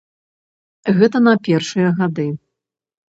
[1.01, 2.27] Гэта на першыя гады.